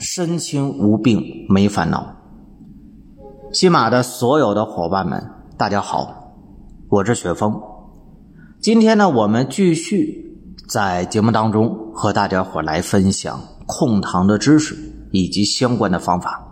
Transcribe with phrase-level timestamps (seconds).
[0.00, 2.16] 身轻无病没烦恼。
[3.52, 5.22] 西马的所有的伙伴们。
[5.58, 6.32] 大家好，
[6.88, 7.60] 我是雪峰。
[8.62, 14.74] 今天呢，我们继续在节目当中和大家伙来分享控糖的知识
[15.12, 16.48] 以及相关的方法。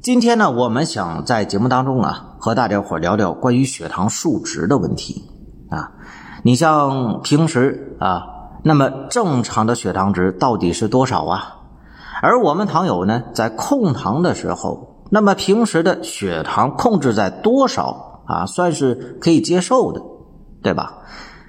[0.00, 5.24] 今天呢，我们想在节目当中啊，和大家伙聊聊关于血糖数值的问题
[5.70, 5.90] 啊。
[6.44, 8.22] 你像平时啊，
[8.62, 11.56] 那么正常的血糖值到底是多少啊？
[12.22, 14.94] 而我们糖友呢，在控糖的时候。
[15.10, 18.44] 那么平时的血糖控制在多少啊？
[18.44, 20.02] 算是可以接受的，
[20.62, 20.98] 对吧？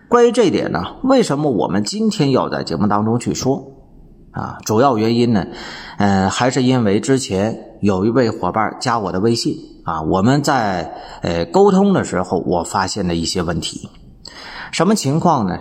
[0.07, 3.61] 关于这一点呢，为什么我们今天要在节目当中去说
[4.31, 4.59] 啊？
[4.63, 5.45] 主要原因呢，
[5.97, 13.89] 嗯，还是因为之前有一位伙伴加我的微信啊，我们在呃沟通的时候，我发现了一些问题。
[14.71, 15.57] 什么情况呢？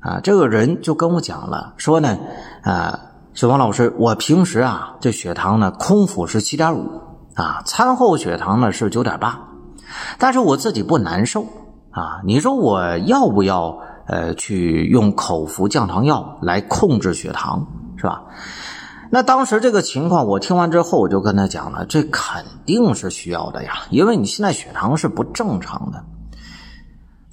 [0.00, 2.16] 啊，这个人就跟我讲了，说呢，
[2.62, 2.98] 啊，
[3.38, 7.00] 小王老师，我平时啊这血糖呢空腹是七点五。
[7.36, 9.38] 啊，餐后血糖呢是九点八，
[10.18, 11.42] 但是我自己不难受
[11.92, 12.20] 啊。
[12.24, 17.64] 你说我要不要呃去用口服降糖药来控制血糖，
[17.96, 18.24] 是吧？
[19.08, 26.04] 那当时这个情况我听完之后，我就跟他讲了，这肯定是需要的呀，因为你现在血糖是不正常的。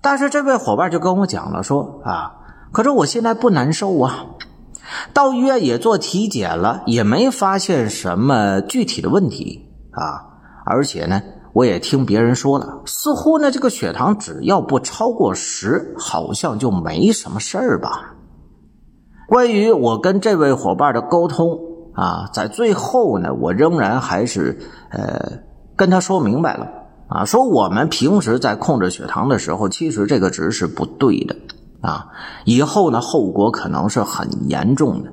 [0.02, 2.32] 但是这位伙伴就跟我讲了，说啊，
[2.72, 4.26] 可是我现在不难受啊，
[5.14, 9.62] 到医院也做体检了，也没发现什么具体的问题。
[9.92, 10.20] 啊，
[10.66, 11.22] 而且呢，
[11.54, 18.14] 我也听别人说了，似乎呢，这个血糖只要不超过十，好像就没什么事儿吧。
[19.28, 21.58] 关于我跟这位伙伴的沟通
[21.94, 24.60] 啊，在最后呢，我仍然还是
[24.92, 25.40] 呃
[25.76, 26.68] 跟他说明白了
[27.08, 31.36] 啊，说我们平时在控制血糖的时候，其实这个值是不对的
[31.82, 32.08] 啊，
[32.46, 35.12] 以后呢，后果可能是很严重的。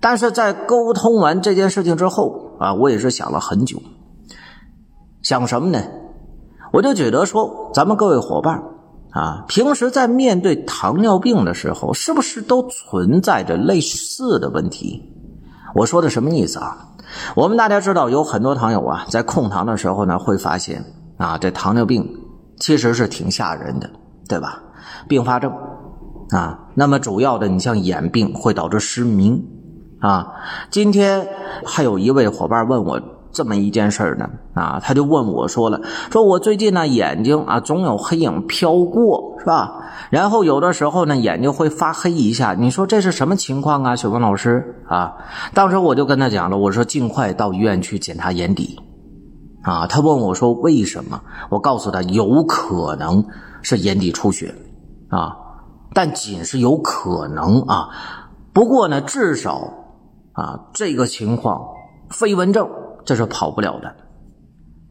[0.00, 3.80] 但是在沟通完这件事情之后啊，我也是想了很久。
[5.22, 5.82] 想什么呢？
[6.72, 8.62] 我就觉得说，咱们各位伙伴
[9.12, 15.02] 啊，平时在面对糖尿病的时候，是不是都存在着类似的问题？
[15.74, 16.88] 我说的什么意思啊？
[17.34, 20.84] 我们大家知道，有很多糖友啊，在控糖的时候呢，会发现
[21.16, 22.06] 啊，这糖尿病
[22.58, 23.88] 其实是挺吓人的，
[24.28, 24.60] 对吧？
[25.08, 25.52] 并发症
[26.30, 29.44] 啊，那么主要的，你像眼病会导致失明
[30.00, 30.32] 啊。
[30.70, 31.28] 今天
[31.64, 33.00] 还有一位伙伴问我。
[33.36, 35.80] 这么一件事呢，啊，他就问我说了，
[36.12, 39.72] 说我最近呢眼睛啊总有黑影飘过，是吧？
[40.10, 43.96] 然后有的时候呢眼睛会发黑一下，你说这是什么情况啊？
[43.96, 45.16] 小文老师啊，
[45.52, 48.78] 当时我就跟他讲了，我说尽快到医院去检查眼底，
[49.64, 51.20] 啊，他问我说为什么？
[51.50, 53.24] 我告诉他有可能
[53.62, 54.54] 是眼底出血，
[55.08, 55.34] 啊，
[55.94, 57.88] 但仅是有可能啊，
[58.52, 59.72] 不过呢至少
[60.32, 61.62] 啊这个情况
[62.10, 62.68] 飞蚊症。
[63.06, 63.94] 这是跑不了的，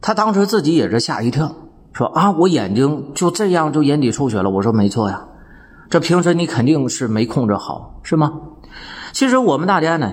[0.00, 1.50] 他当时自己也是吓一跳，
[1.92, 4.50] 说啊，我眼睛就这样就眼底出血了。
[4.50, 5.26] 我说没错呀，
[5.90, 8.32] 这平时你肯定是没控制好，是吗？
[9.12, 10.12] 其实我们大家呢，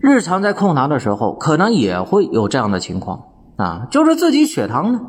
[0.00, 3.22] 日常在控糖的时候，可能也会有这样的情况
[3.56, 5.00] 啊，就是自己血糖呢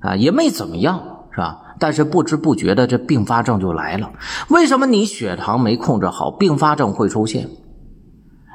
[0.00, 1.58] 啊也没怎么样，是吧？
[1.80, 4.12] 但是不知不觉的这并发症就来了。
[4.48, 7.48] 为什么你血糖没控制好，并发症会出现？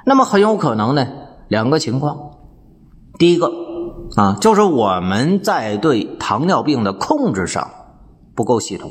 [0.06, 1.06] 那么很有可能呢，
[1.50, 2.18] 两个情况。
[3.18, 3.52] 第一个
[4.16, 7.70] 啊，就是我们在对糖尿病的控制上
[8.34, 8.90] 不够系统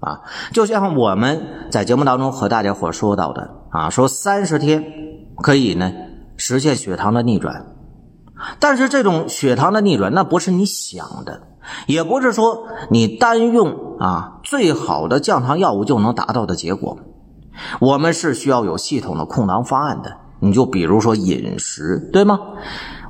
[0.00, 0.22] 啊，
[0.54, 4.82] 就像我们在节目当中和大家伙说到的啊，说三十天
[5.42, 5.92] 可以呢
[6.38, 7.66] 实现血糖的逆转，
[8.58, 11.42] 但是这种血糖的逆转那不是你想的，
[11.86, 16.98] 也不是说你单用啊最好的降糖药物就能达到的结果，
[17.80, 20.16] 我们是需要有系统的控糖方案的。
[20.40, 22.38] 你就比如说饮食，对吗？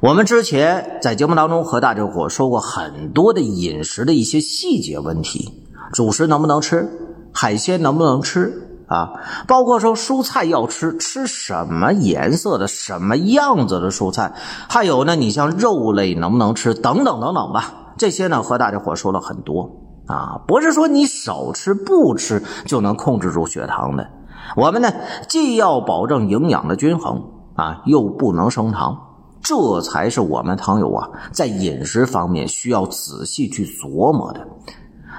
[0.01, 5.53] 我们之前在节目当中和大家伙说过很多的饮食的一些细节问题，
[5.93, 6.89] 主食能不能吃，
[7.31, 9.13] 海鲜能不能吃啊？
[9.47, 14.33] 包括说蔬菜要吃，吃什么颜色的、什么样子的蔬菜？
[14.69, 17.95] 还有呢，你像肉类能不能吃，等等等等吧。
[17.97, 19.71] 这些呢和大家伙说了很多
[20.07, 24.09] 啊，不是说你少吃不吃就能控制住血糖的。
[24.57, 24.91] 我们呢
[25.29, 27.23] 既要保证营养的均衡
[27.57, 28.97] 啊，又不能升糖。
[29.41, 34.47] 这才是我们糖友啊在饮食方面需要仔细去琢磨的。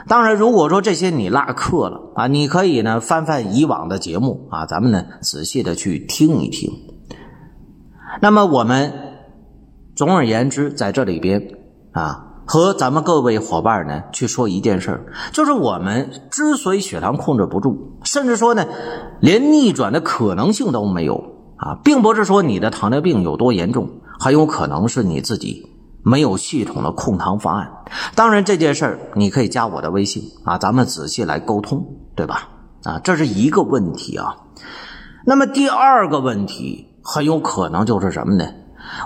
[0.07, 6.71] 当然，如果说这些你落课了啊，你可以呢翻翻以往的节目啊，咱们呢仔细的去听一听。
[8.21, 8.93] 那么我们
[9.95, 11.41] 总而言之，在这里边
[11.91, 12.25] 啊。
[12.51, 18.65] 和咱们各位伙伴呢去说一件事儿就是我们之所以血糖控制不住，甚至说呢，
[19.19, 21.13] 连逆转的可能性都没有
[21.57, 23.87] 啊，并不是说你的糖尿病有多严重，
[24.19, 25.63] 很有可能是你自己
[26.03, 27.71] 没有系统的控糖方案。
[28.15, 31.83] 当然，这件事儿你可以加我的微信啊，咱们仔细来沟通，
[32.15, 32.49] 对吧？
[32.83, 34.35] 啊，这是一个问题啊。
[35.25, 38.45] 那么第二个问题很有可能就是什么呢？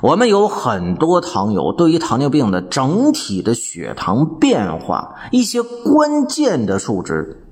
[0.01, 7.43] 我们有很多糖友对于糖尿病的整体的血糖变化一些关键的数值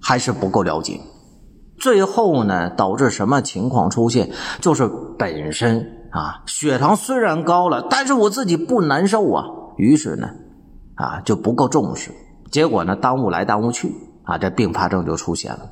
[0.00, 1.00] 还是不够了解，
[1.78, 4.30] 最后呢导致什么情况出现？
[4.60, 9.44] 就是本身啊血糖虽然高了，但是我自己不难受啊，
[9.76, 10.28] 于是呢
[10.94, 12.10] 啊就不够重视，
[12.50, 13.94] 结果呢耽误来耽误去
[14.24, 15.70] 啊，这并发症就出现了。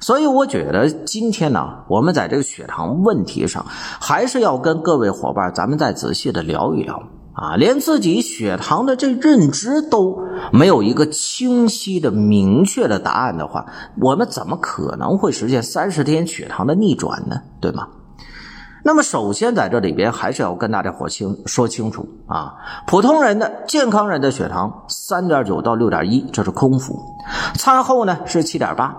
[0.00, 3.64] 所以我觉得今天呢，我们在这个血糖问题上，
[4.00, 7.00] 还是要跟各位伙伴咱们再仔细的聊一聊
[7.34, 7.54] 啊。
[7.56, 10.18] 连自己血糖的这认知都
[10.52, 13.66] 没有一个清晰的、明确的答案的话，
[14.00, 17.36] 我们怎么可能会实现三十天血糖的逆转呢？
[17.60, 17.86] 对吗？
[18.84, 22.54] 那么首先在这里边还是要跟大家伙清说清楚啊，
[22.86, 26.98] 普通人的健康人的血糖三点九到六点一，这是空腹，
[27.54, 28.94] 餐后呢是七点八。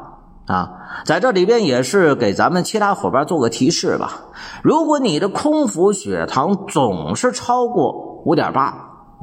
[0.46, 0.72] 啊，
[1.06, 4.26] 在这里边也是给咱们其他伙伴做个提示吧。
[4.62, 8.74] 如果你的空腹血糖总是超过五点八，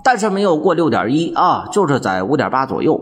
[0.03, 2.99] 但是没有过六点一啊，就是在五点八左右，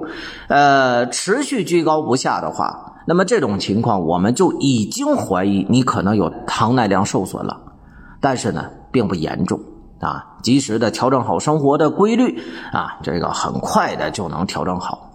[0.49, 7.59] 呃，持续居高不下的话，那么这种情况我们就已经怀疑你可能有糖耐量受损了。
[8.21, 9.59] 但是呢，并不严重
[9.99, 12.39] 啊，及时的调整好生活的规律
[12.71, 15.11] 啊，这个很快的就能调整好。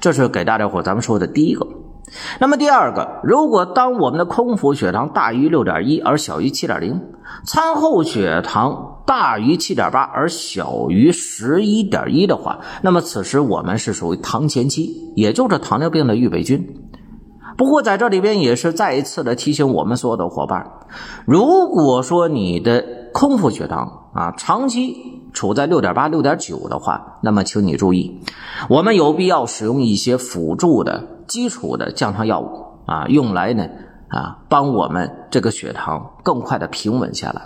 [0.00, 1.66] 这是给大家伙咱们说的第一个。
[2.40, 6.98] 那么第二个，如果当我们的空腹血糖大于六点一而小于七点零，
[7.44, 16.66] 餐后血糖大于七点八而小于十一点一的话，那么此时我们是属于糖前期，也就是糖尿病的预备军。
[17.56, 20.70] 不过在这里边也是再一次的提醒我们所有的伙伴，
[21.24, 24.94] 如果说你的空腹血糖啊长期
[25.32, 28.20] 处在六点八、六点九的话，那么请你注意，
[28.68, 31.16] 我们有必要使用一些辅助的。
[31.26, 33.66] 基础的降糖药物啊，用来呢
[34.06, 37.42] 啊帮我们这个血糖更快的平稳下来，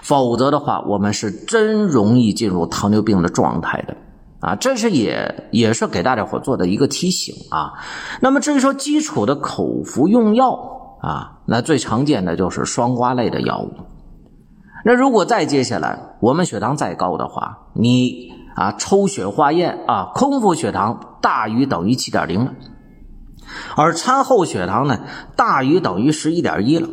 [0.00, 3.94] 否则的话，我们是真容易进入糖尿病的状态的
[4.40, 4.54] 啊。
[4.56, 7.74] 这是也也是给大家伙做的一个提醒啊。
[8.20, 13.72] 那么至于说基础的口服用药啊，那最常见的就是双胍类的药物。
[14.84, 22.52] 那如果再接下来我们血糖再高的话，你啊抽血化验啊，空腹血糖大于等于七点零了。
[23.76, 25.00] 而餐后血糖呢
[25.34, 26.88] 大于等于十一点一了，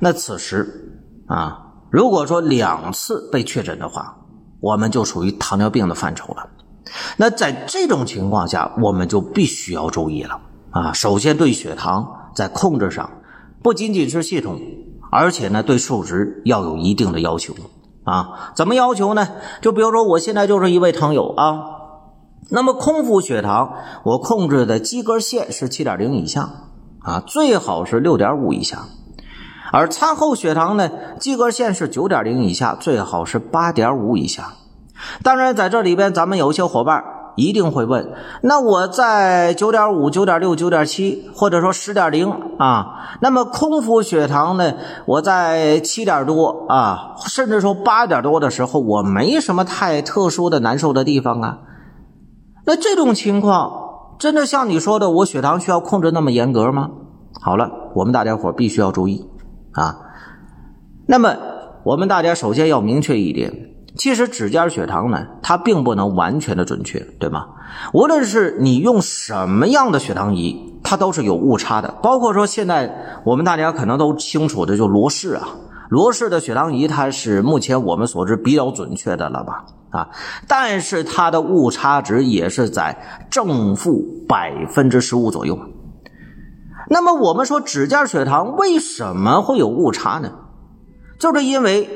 [0.00, 4.16] 那此时啊，如果说两次被确诊的话，
[4.60, 6.48] 我们就属于糖尿病的范畴了。
[7.16, 10.40] 那在这种情况下，我们就必须要注意了
[10.70, 10.92] 啊。
[10.92, 13.10] 首先对血糖在控制上，
[13.62, 14.60] 不仅仅是系统，
[15.10, 17.54] 而且呢对数值要有一定的要求
[18.04, 18.52] 啊。
[18.54, 19.28] 怎么要求呢？
[19.60, 21.74] 就比如说我现在就是一位糖友啊。
[22.50, 26.48] 那么空腹血糖，我控制的及格线是七点零以下
[27.00, 28.86] 啊，最好是六点五以下。
[29.70, 34.54] 而餐后血糖呢，及格线是九点零以下，最好是八点五以下。
[35.22, 37.02] 当然，在这里边，咱们有一些伙伴
[37.36, 38.12] 一定会问：
[38.42, 42.28] 那我在九点五、九点六、九点七，或者说十点零
[42.58, 44.74] 啊，那么空腹血糖呢？
[45.06, 51.58] 我在七点多啊，甚至说八点多的时候，我没什么太特殊的难受的地方啊。
[52.66, 56.90] 那这种情况真的像你说的，我血糖需要控制那么严格吗？
[57.40, 59.24] 好了，我们大家伙必须要注意
[59.72, 59.96] 啊。
[61.06, 61.36] 那么
[61.84, 63.52] 我们大家首先要明确一点，
[63.96, 67.46] 其实指尖血糖呢，它并不能完全的准确，对吗？
[67.92, 71.92] 无论是你用什么样的血糖仪，它都是有误差的。
[72.02, 75.48] 包括说现在我们大家可能都清楚的，就罗氏啊，
[75.88, 79.64] 罗氏的血糖仪，它是目前我们所知比较准确的了吧？
[79.90, 80.08] 啊，
[80.46, 85.58] 但是它的误差值也是在正负百分之十五左右。
[86.90, 90.30] 那么我们说指尖血糖为什么会有误差呢？
[91.18, 91.88] 就是因为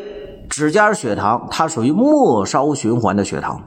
[0.52, 3.62] 指尖血糖它属于末梢循环的血糖。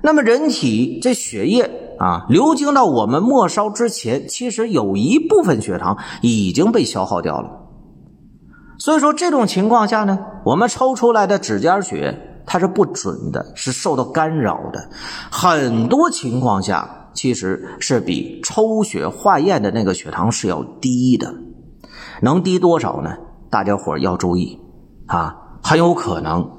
[0.00, 1.68] 那么人体这血液
[1.98, 7.50] 啊流经到我们末梢之前，其实有一部分血糖已经被消耗掉了。
[8.78, 14.88] 所以说这种情况下呢，我们抽出来的指尖血它是不准的，是受到干扰的。
[15.28, 21.34] 很多情况下其实是比抽血化验的那个血糖是要低的，
[22.20, 23.16] 能低多少呢？
[23.50, 24.58] 大家伙要注意
[25.06, 26.50] 啊，很有可能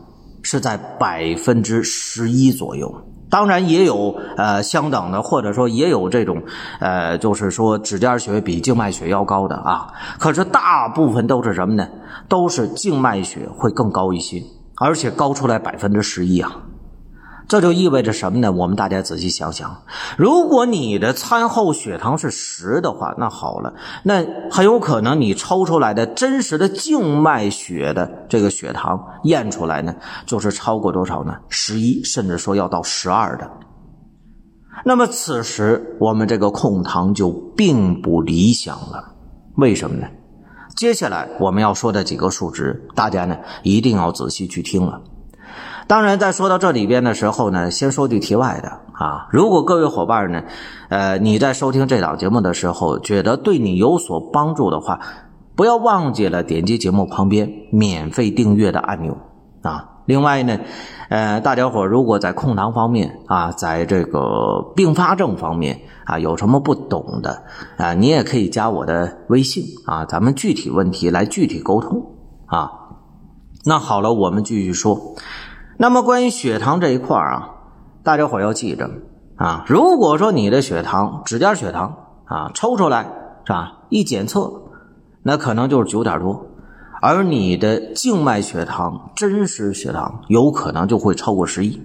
[0.41, 2.93] 是在百分之十一左右。
[3.29, 6.43] 当然也有呃相等的，或者说也有这种
[6.79, 9.87] 呃，就是说指尖血比静脉血要高的啊。
[10.19, 11.87] 可是大部分都是什么呢？
[12.29, 14.39] 都是静脉血会更高一些，
[14.75, 16.51] 而且高出来百分之十一啊。
[17.53, 18.51] 这就意味着什么呢？
[18.51, 19.83] 我们大家仔细想想，
[20.17, 29.93] 如果你的餐后血糖是十的话，那好了，那很有可能你抽出来的真实的静脉血的这个血糖验出来呢，
[30.25, 31.35] 就是超过多少呢？
[31.47, 33.47] 十一，甚至说要到十二的。
[34.83, 39.13] 那么此时我们这个控糖就并不理想了。
[39.57, 40.07] 为什么呢？
[40.75, 44.99] 接下来我们要说的几个数值，大家呢一定要仔细去听了。
[45.85, 49.27] 当然，在说到这里边的时候呢，先说句题外的啊。
[49.31, 50.41] 如果各位伙伴呢，
[50.89, 54.99] 呃，你在收听这档节目的时候，觉得对你有所帮助的话，
[55.55, 59.17] 不要忘记了点击节目旁边免费订阅的按钮
[59.61, 59.89] 啊。
[60.05, 60.57] 另外呢，
[61.09, 67.43] 呃，大家伙如果在控糖方面啊，在这个并发症方面啊，有什么不懂的
[67.77, 72.01] 啊，你也可以加我的微信啊，咱们具体问题来具体沟通
[72.45, 72.71] 啊。
[73.65, 74.97] 那好了，我们继续说。
[75.77, 77.49] 那么关于血糖这一块啊，
[78.03, 78.89] 大家伙要记着
[79.35, 79.65] 啊。
[79.67, 83.03] 如果说你的血糖指尖血糖啊抽出来
[83.45, 84.51] 是吧，一检测，
[85.23, 86.45] 那可能就是九点多，
[87.01, 91.81] 而你的静脉血糖真实血糖有可能就会超过十一。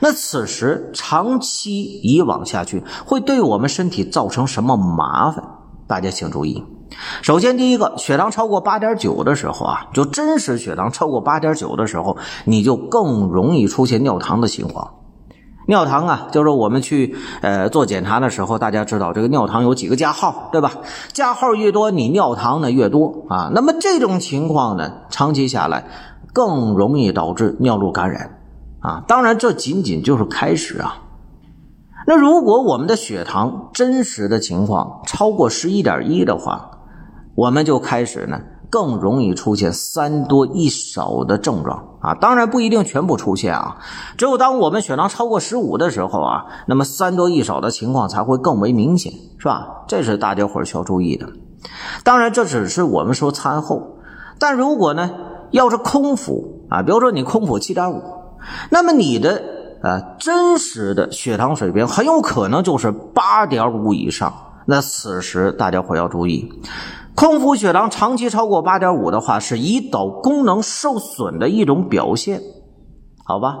[0.00, 5.44] 那此时长期以往下去，会对我们身体造成什么麻烦？
[5.86, 6.64] 大家请注意。
[7.22, 14.94] 首先，第一个，血糖超过八点九的时候啊，就真实血糖超过八点九的时候，你就更容易出现尿糖的情况。
[15.66, 20.72] 尿糖啊，就是我们去呃做检查的时候，大家知道这个尿糖有几个加号，对吧？
[21.12, 23.50] 加号越多，你尿糖呢越多啊。
[23.54, 25.84] 那么这种情况呢，长期下来
[26.32, 28.38] 更容易导致尿路感染
[28.80, 29.04] 啊。
[29.06, 31.02] 当然，这仅仅就是开始啊。
[32.06, 36.77] 那如果我们的血糖真实的情况超过十一点一的话，
[37.38, 43.76] 我们就开始呢，更容易出现三多一少的症状啊，当然不一定全部出现啊，
[44.16, 49.84] 只有当我们血糖超过十五的时候啊，那么三多一少的情况才会更为明显，是吧？
[49.86, 51.28] 这是大家伙需要注意的。
[52.02, 53.98] 当然，这只是我们说餐后，
[54.40, 55.08] 但如果呢，
[55.52, 58.02] 要是空腹啊，比如说你空腹七点五，
[58.68, 59.40] 那么你的
[59.80, 64.34] 呃真实的血糖水平很有可能就是八点五以上，
[64.66, 66.52] 那此时大家伙要注意。
[67.18, 72.40] 空腹血糖长期超过八点五的话，是胰岛功能受损的一种表现，
[73.24, 73.56] 好吧？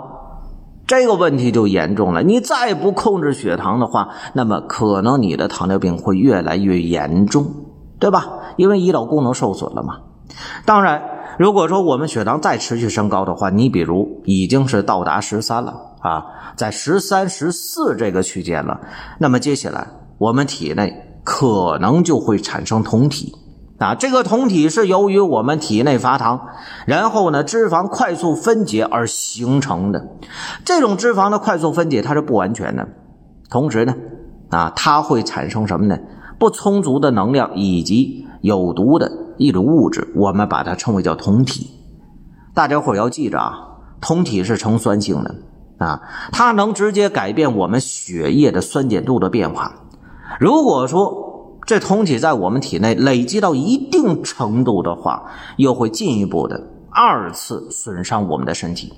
[0.86, 2.22] 这个问题就严重了。
[2.22, 7.52] 你再不控制血糖的话，那么可能你的糖尿病会越来越严重，
[7.98, 8.28] 对吧？
[8.56, 9.96] 因为胰岛功能受损了嘛。
[10.64, 11.02] 当然，
[11.36, 16.24] 如果说我们血糖再持续升高的话，你比如已经是到达十三了啊，
[16.54, 18.80] 在十三、十四这个区间了，
[19.18, 19.84] 那么接下来
[20.16, 23.34] 我们体内可能就会产生酮体。
[23.78, 26.48] 啊，这个酮体是由于我们体内乏糖，
[26.84, 30.08] 然后呢脂肪快速分解而形成的。
[30.64, 32.88] 这种脂肪的快速分解它是不完全的，
[33.48, 33.94] 同时呢，
[34.50, 35.96] 啊它会产生什么呢？
[36.40, 41.70] 不充足的能量以及有毒的一种物质，我们把它称为叫酮体。
[42.54, 43.52] 大家伙要记着啊，
[44.00, 45.34] 酮体是呈酸性的
[45.78, 49.72] 啊，它能直接改变我们血液的酸碱度的变化。
[50.40, 51.17] 如果说
[51.68, 56.58] 这酮体在我们体内累积到一定程度的话，又会进一步的
[56.90, 58.90] 二次损伤我们的身体，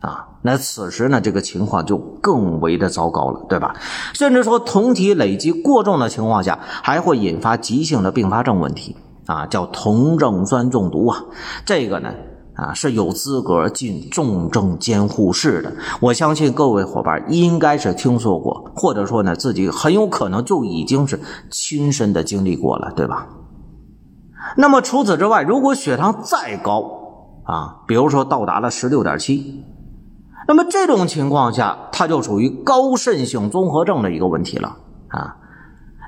[0.00, 3.76] 啊，那此时呢，这个情况就更为的糟糕了，对吧？
[4.14, 8.96] 甚至说酮体累积过重的情况下，还会引发急性的并发症问题，
[9.26, 11.22] 啊，叫酮症酸中毒啊，
[11.66, 12.08] 这个呢。
[12.54, 15.72] 啊，是有资格进重症监护室的。
[16.00, 21.18] 我相信各位伙伴应该是听说过，或者说呢，自己很有可能就已经是
[21.50, 23.26] 亲身的经历过了，对吧？
[24.56, 26.82] 那么除此之外，如果血糖再高
[27.44, 29.64] 啊，比如说到达了十六点七，
[30.46, 34.76] 那么这种情况下，它就属于高渗性综合症的一个问题了
[35.08, 35.36] 啊。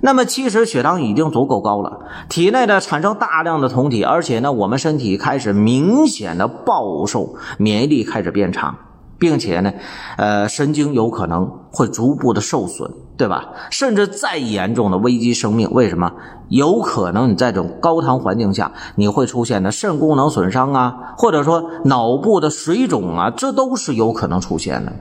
[0.02, 8.76] 那么其实血糖已经足够高了，体内的产生大量的酮体，而且呢，我们身体开始明显的暴瘦，免疫力开始变差，
[9.18, 9.72] 并且呢，
[10.18, 13.48] 呃，神经有可能会逐步的受损，对吧？
[13.70, 15.70] 甚至再严重的危及生命。
[15.70, 16.12] 为什么？
[16.48, 24.92] 有可能你在这种高糖环境下，你会出现的肾功能损伤啊，或者说脑部的水肿啊，这都是有可能出现的。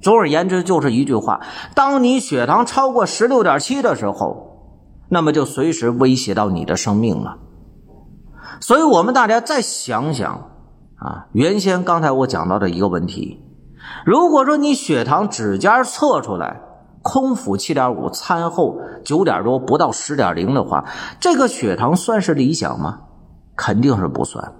[0.00, 1.40] 总而言之，就是一句话：
[1.74, 4.46] 当你血糖超过十六点七的时候，
[5.08, 7.38] 那么就随时威胁到你的生命了。
[8.60, 10.50] 所以，我们大家再想想
[10.96, 13.42] 啊，原先刚才我讲到的一个问题。
[14.04, 16.60] 如果说你血糖指尖测出来
[17.02, 20.84] 空腹七点五，餐后九点多不到十点零的话，
[21.20, 23.00] 这个血糖算是理想吗？
[23.56, 24.52] 肯定是不算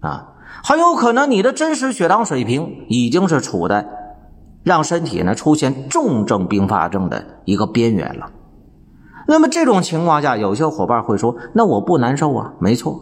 [0.00, 0.28] 啊，
[0.62, 3.88] 很有可能你的真实血糖水平已经是处在
[4.64, 8.30] 让身体呢出现重症并发症的一个边缘了。
[9.28, 13.00] 那么这种情况下，有些伙伴会说：“那我不难受啊？”没错，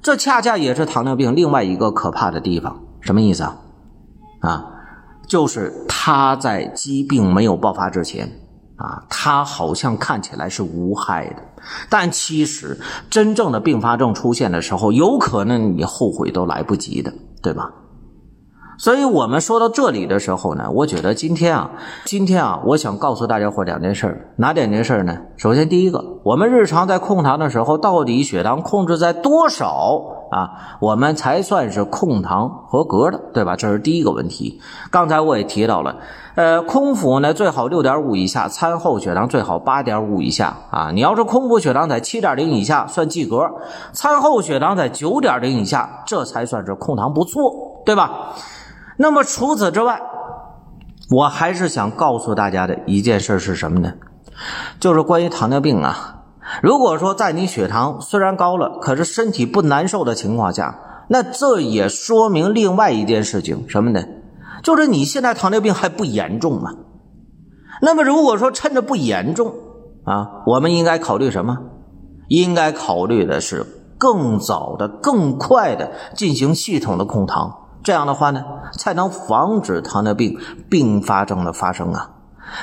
[0.00, 2.80] 这恰恰也是糖尿病另外一个可怕的地方。
[3.00, 3.58] 什么意思啊？
[4.40, 4.66] 啊？
[5.26, 8.30] 就是他在疾病没有爆发之前，
[8.76, 11.42] 啊，他好像看起来是无害的，
[11.88, 17.70] 但其实真正的并发症出现的时候，有可能你后悔都来不及的，对吧？
[18.78, 21.70] 所以我们说到这里的时候呢，我觉得今天啊，
[22.04, 25.16] 今天啊，我想告诉大家伙两件事哪两件事呢？
[25.36, 30.78] 首先，第一个，我们日常在控糖的时候，到底血糖控制在多少啊？
[30.80, 33.54] 我们才算是控糖合格的，对吧？
[33.56, 34.60] 这是第一个问题。
[34.90, 35.96] 刚才我也提到了，
[36.34, 40.90] 呃，空腹呢最好六点五以下，餐后血糖最好八点五以下啊。
[40.90, 43.50] 你要是空腹血糖在七点零以下算及格，
[43.92, 48.32] 餐后血糖在九点零以下，这才算是控糖不错，对吧？
[48.96, 50.00] 那么除此之外，
[51.10, 53.92] 我还是想告诉大家的一件事是什么呢？
[54.80, 56.22] 就是关于糖尿病啊。
[56.62, 64.02] 如果说在你血糖虽然高了，可是身体不难受的情况下，那这也说明另外一件事情什么呢？
[64.62, 66.70] 就是你现在糖尿病还不严重嘛。
[67.80, 69.54] 那么如果说趁着不严重
[70.04, 71.58] 啊，我们应该考虑什么？
[72.28, 73.66] 应该考虑的是
[73.98, 77.58] 更早的、更快的进行系统的控糖。
[77.82, 80.38] 这样的话呢，才能防止糖尿病
[80.70, 82.10] 并发症的发生啊。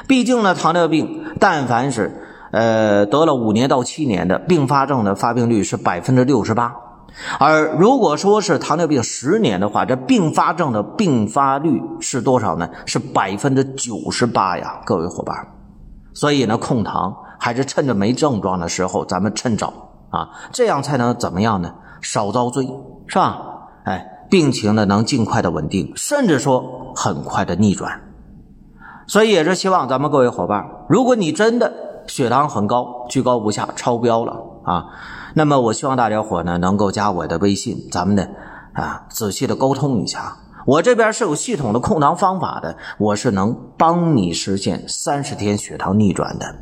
[0.07, 6.73] 毕竟呢，糖尿病但凡是呃得了五年到七年的并发症的发病率是百分之六十八，
[7.39, 12.69] 而如果说是糖尿病十年的话，这并发症的并发率是多少呢？
[12.85, 15.35] 是百分之九十八呀，各位伙伴。
[16.13, 19.73] 所以呢，控糖还是趁着没症状的时候，咱们趁早
[20.09, 21.73] 啊，这样才能怎么样呢？
[22.01, 22.67] 少遭罪，
[23.07, 23.41] 是吧？
[23.83, 24.15] 哎。
[24.29, 27.99] 病情呢能尽快的稳定，甚至说很快的逆转，
[29.07, 31.73] 所以也是希望咱们各位伙伴，如果你真的
[32.05, 34.85] 血糖很高，居高不下，超标了啊，
[35.33, 38.27] 那么我希望大家伙呢能够加我的微信，咱们呢
[38.73, 46.55] 啊仔细的沟通一下，我这边是有系统的控糖方法的，我是能帮你实现三十天血糖逆转的。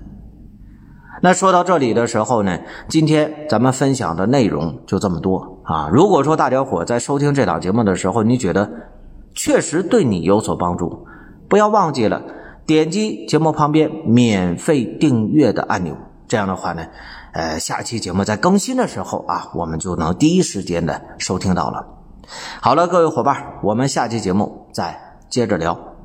[1.19, 5.89] 那说到这里的时候呢，今天咱们分享的内容就这么多啊。
[5.91, 8.69] 如果说大家伙在收听这档节目的时候，你觉得
[9.33, 11.07] 确实对你有所帮助，
[11.49, 12.21] 不要忘记了
[12.67, 15.97] 点击节目旁边免费订阅的按钮。
[16.27, 16.85] 这样的话呢，
[17.37, 21.85] 呃，下期节目在更新的时候啊，我们就能第一时间的收听到了。
[22.59, 25.96] 好了，各位伙伴，我们下期节目再接着聊。